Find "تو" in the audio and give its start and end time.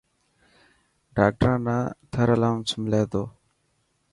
3.11-3.23